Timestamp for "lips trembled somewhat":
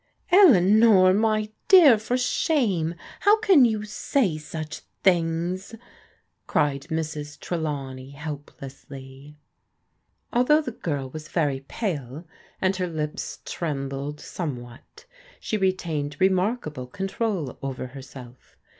12.87-15.05